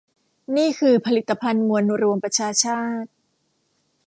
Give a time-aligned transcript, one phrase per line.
[0.55, 3.09] นี่คือผลิตภัณฑ์มวลรวมประชาชาติ